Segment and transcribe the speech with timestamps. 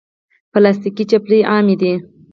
[0.51, 1.93] پلاستيکي چپلی عامې دي.